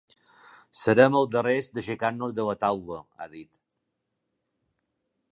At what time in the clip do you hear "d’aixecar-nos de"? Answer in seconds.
1.75-2.45